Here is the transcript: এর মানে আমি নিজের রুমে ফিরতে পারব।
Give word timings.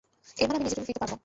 এর 0.41 0.47
মানে 0.49 0.57
আমি 0.57 0.63
নিজের 0.63 0.77
রুমে 0.77 0.85
ফিরতে 0.87 1.01
পারব। 1.01 1.13